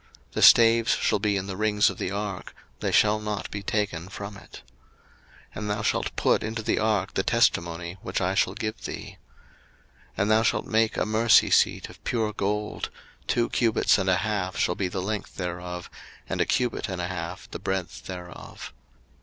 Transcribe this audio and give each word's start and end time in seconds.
02:025:015 0.29 0.31
The 0.31 0.41
staves 0.41 0.91
shall 0.95 1.19
be 1.19 1.37
in 1.37 1.45
the 1.45 1.55
rings 1.55 1.91
of 1.91 1.99
the 1.99 2.09
ark: 2.09 2.55
they 2.79 2.91
shall 2.91 3.19
not 3.19 3.51
be 3.51 3.61
taken 3.61 4.09
from 4.09 4.35
it. 4.35 4.63
02:025:016 5.49 5.49
And 5.53 5.69
thou 5.69 5.81
shalt 5.83 6.15
put 6.15 6.41
into 6.41 6.63
the 6.63 6.79
ark 6.79 7.13
the 7.13 7.21
testimony 7.21 7.97
which 8.01 8.19
I 8.19 8.33
shall 8.33 8.55
give 8.55 8.83
thee. 8.85 9.19
02:025:017 10.13 10.13
And 10.17 10.31
thou 10.31 10.41
shalt 10.41 10.65
make 10.65 10.97
a 10.97 11.05
mercy 11.05 11.51
seat 11.51 11.89
of 11.89 12.03
pure 12.03 12.33
gold: 12.33 12.89
two 13.27 13.47
cubits 13.49 13.99
and 13.99 14.09
a 14.09 14.15
half 14.17 14.57
shall 14.57 14.73
be 14.73 14.87
the 14.87 15.03
length 15.03 15.35
thereof, 15.35 15.87
and 16.27 16.41
a 16.41 16.47
cubit 16.47 16.89
and 16.89 16.99
a 16.99 17.07
half 17.07 17.47
the 17.51 17.59
breadth 17.59 18.07
thereof. 18.07 18.73